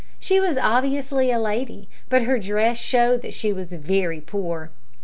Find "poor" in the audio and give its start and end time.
4.19-4.71